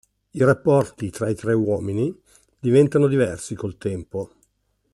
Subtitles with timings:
[0.31, 2.11] I rapporti tra i tre uomini
[2.59, 4.33] diventano diversi col tempo.